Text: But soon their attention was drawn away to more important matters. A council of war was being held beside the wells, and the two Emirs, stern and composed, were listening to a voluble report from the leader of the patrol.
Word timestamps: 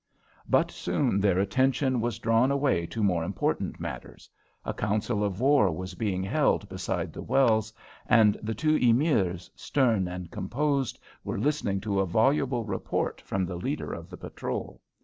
But 0.49 0.71
soon 0.71 1.19
their 1.19 1.37
attention 1.37 2.01
was 2.01 2.17
drawn 2.17 2.49
away 2.49 2.87
to 2.87 3.03
more 3.03 3.23
important 3.23 3.79
matters. 3.79 4.27
A 4.65 4.73
council 4.73 5.23
of 5.23 5.39
war 5.39 5.69
was 5.71 5.93
being 5.93 6.23
held 6.23 6.67
beside 6.67 7.13
the 7.13 7.21
wells, 7.21 7.71
and 8.07 8.35
the 8.41 8.55
two 8.55 8.77
Emirs, 8.79 9.51
stern 9.55 10.07
and 10.07 10.31
composed, 10.31 10.97
were 11.23 11.37
listening 11.37 11.81
to 11.81 11.99
a 11.99 12.07
voluble 12.07 12.65
report 12.65 13.21
from 13.21 13.45
the 13.45 13.57
leader 13.57 13.93
of 13.93 14.09
the 14.09 14.17
patrol. 14.17 14.81